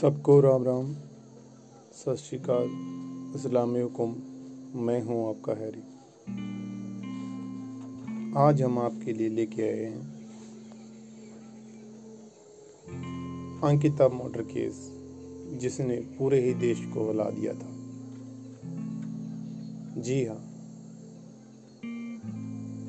[0.00, 0.94] सबको राम राम।
[1.92, 2.64] सत श्रीकाल
[3.34, 4.16] असलाकुम
[4.80, 5.82] मैं हूँ आपका हैरी।
[8.38, 10.00] आज हम आपके लिए लेके आए हैं
[13.60, 14.90] अंकिता मोटर केस,
[15.60, 17.70] जिसने पूरे ही देश को हिला दिया था।
[20.02, 20.40] जी हाँ।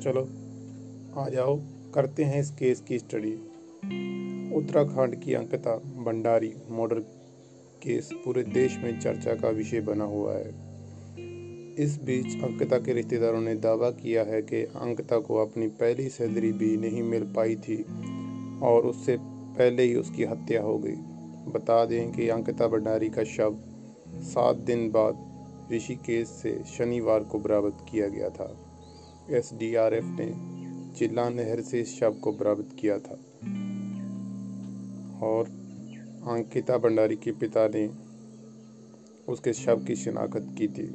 [0.00, 0.28] चलो,
[1.20, 1.60] आ जाओ,
[1.94, 3.38] करते हैं इस केस की स्टडी।
[4.56, 7.00] उत्तराखंड की अंकिता भंडारी मर्डर
[7.82, 10.48] केस पूरे देश में चर्चा का विषय बना हुआ है।
[11.74, 16.52] इस बीच अंकिता के रिश्तेदारों ने दावा किया है कि अंकिता को अपनी पहली सैलरी
[16.52, 17.82] भी नहीं मिल पाई थी
[18.62, 20.96] और उससे पहले ही उसकी हत्या हो गई।
[21.52, 23.58] बता दें कि अंकिता भंडारी का शव
[24.08, 25.26] सात दिन बाद
[25.72, 28.56] ऋषिकेश से शनिवार को बरामद किया गया था।
[29.30, 30.56] एसडीआरएफ ने
[30.98, 33.18] चिल्ला नहर से शव को बरामद किया था।
[35.22, 35.44] और
[36.28, 37.90] अंकिता भंडारी के पिता ने
[39.28, 40.94] उसके शव की शिनाख्त की थी।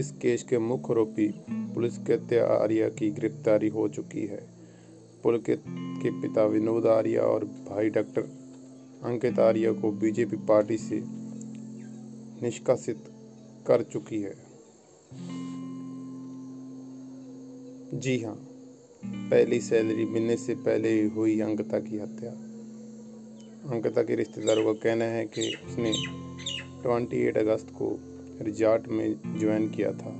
[0.00, 4.46] इस केस के मुख्य आरोपी पुलिस के आर्या की गिरफ्तारी हो चुकी है।
[5.22, 8.22] पुलिस के पिता विनोद आर्या और भाई डॉक्टर
[9.04, 11.02] अंकित आर्या को बीजेपी पार्टी से
[12.42, 13.04] निष्कासित
[13.66, 14.34] कर चुकी है।
[17.94, 18.48] जी हाँ
[19.04, 22.51] पहली सैलरी मिलने से पहले हुई अंकिता की हत्या।
[23.62, 25.92] अंकिता के रिश्तेदारों का कहना है कि उसने
[26.82, 27.98] 28 अगस्त को
[28.40, 30.14] रिजॉर्ट में ज्वाइन किया था।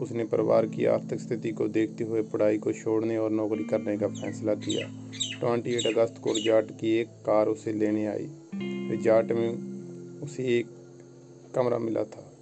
[0.00, 4.08] उसने परिवार की आर्थिक स्थिति को देखते हुए पढ़ाई को छोड़ने और नौकरी करने का
[4.08, 4.86] फैसला किया।
[5.40, 8.28] 28 अगस्त को रिजॉर्ट की एक कार उसे लेने आई।
[8.90, 10.66] रिजॉर्ट में उसे एक
[11.54, 12.32] कमरा मिला था,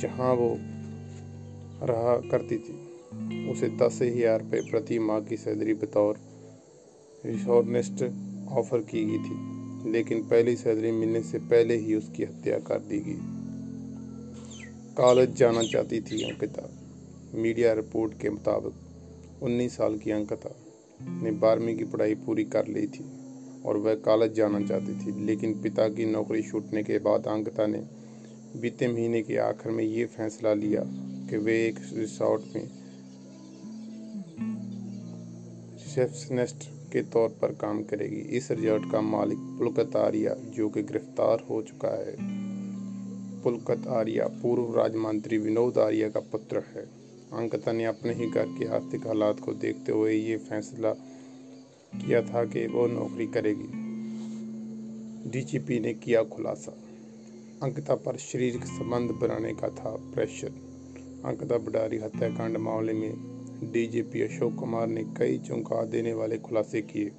[0.00, 0.56] जहाँ वो
[1.86, 6.18] रहा करती थी। उसे दस हज़ार रुपये प्रति माह की सैलरी बतौर
[7.26, 8.04] रिसोर्नेस्ट
[8.48, 12.98] ऑफ़र की गई थी, लेकिन पहली सैलरी मिलने से पहले ही उसकी हत्या कर दी
[12.98, 13.18] गई।
[14.94, 16.68] कॉलेज जाना चाहती थी अंकिता।
[17.34, 20.54] मीडिया रिपोर्ट के मुताबिक 19 साल की अंकिता
[21.22, 23.04] ने बारहवीं की पढ़ाई पूरी कर ली थी
[23.66, 27.82] और वह कॉलेज जाना चाहती थी, लेकिन पिता की नौकरी छूटने के बाद अंकिता ने
[28.56, 30.82] बीते महीने के आखिर में ये फैसला लिया
[31.30, 32.68] कि वे एक रिसोर्ट में
[35.74, 41.46] रिसेप्शनिस्ट के तौर पर काम करेगी। इस रिजॉर्ट का मालिक पुलकत आर्या जो कि गिरफ़्तार
[41.50, 42.16] हो चुका है।
[43.42, 48.46] पुलकत आर्या पूर्व राज्य मंत्री विनोद आर्या का पुत्र है। अंकिता ने अपने ही घर
[48.46, 50.92] के आर्थिक हालात को देखते हुए ये फैसला
[51.94, 53.68] किया था कि वो नौकरी करेगी।
[55.30, 56.72] डीजीपी ने किया खुलासा।
[57.62, 60.52] अंकिता पर शारीरिक संबंध बनाने का था प्रेशर।
[61.24, 63.33] अंकिता बडारी हत्याकांड मामले में
[63.72, 67.10] डीजीपी अशोक कुमार ने कई चौंका देने वाले खुलासे किए।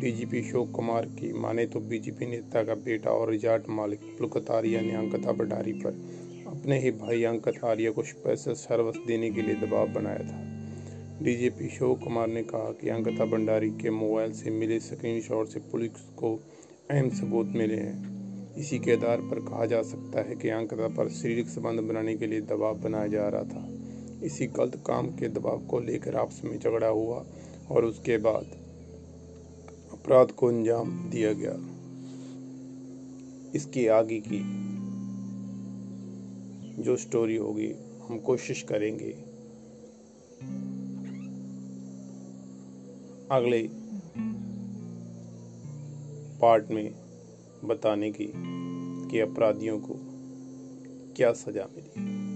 [0.00, 4.80] डीजीपी अशोक कुमार की माने तो बीजेपी नेता का बेटा और रिजॉर्ट मालिक पुलकत आर्या
[4.80, 6.00] ने अंकता भंडारी पर
[6.46, 10.42] अपने ही भाई अंकित आर्या को स्पेशल सर्विस देने के लिए दबाव बनाया था।
[11.22, 16.00] डीजीपी अशोक कुमार ने कहा कि अंकता भंडारी के मोबाइल से मिले स्क्रीनशॉट से पुलिस
[16.16, 16.34] को
[16.90, 21.08] अहम सबूत मिले हैं इसी के आधार पर कहा जा सकता है कि अंकता पर
[21.08, 23.73] शारीरिक संबंध बनाने के लिए दबाव बनाया जा रहा था।
[24.24, 27.26] इसी गलत काम के दबाव को लेकर आपस में झगड़ा हुआ
[27.70, 28.46] और उसके बाद
[29.92, 31.52] अपराध को अंजाम दिया गया।
[33.54, 34.64] इसकी आगे की
[36.82, 37.74] जो स्टोरी होगी,
[38.08, 39.12] हम कोशिश करेंगे।
[43.30, 43.68] अगले
[46.40, 46.94] पार्ट में
[47.64, 48.32] बताने की
[49.10, 49.94] कि अपराधियों को
[51.16, 52.33] क्या सजा मिली।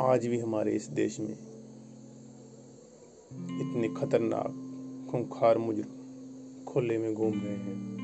[0.00, 1.32] आज भी हमारे इस देश में
[3.32, 4.50] इतने खतरनाक,
[5.10, 5.86] खूंखार मुजर
[6.68, 7.96] खुले में घूम रहे हैं।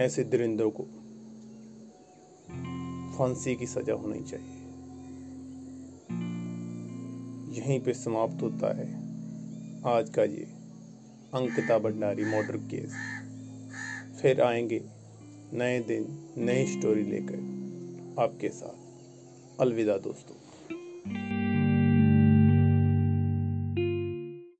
[0.00, 0.82] ऐसे दरिंदों को
[3.18, 4.56] फांसी की सजा होनी चाहिए।
[7.60, 8.96] यहीं पे समाप्त होता है
[9.86, 10.48] आज का ये
[11.34, 12.94] अंकिता भंडारी मर्डर केस।
[14.22, 14.84] फिर आएँगे
[15.52, 17.61] नए दिन, नई स्टोरी लेकर।
[18.18, 20.34] आपके साथ। अलविदा दोस्तों।